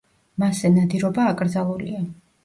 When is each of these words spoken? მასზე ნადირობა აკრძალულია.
მასზე 0.43 0.69
ნადირობა 0.77 1.25
აკრძალულია. 1.33 2.01